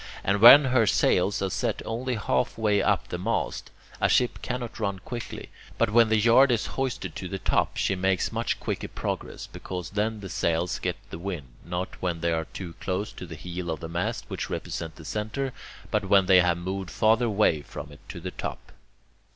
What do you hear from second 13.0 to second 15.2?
to the heel of the mast, which represents the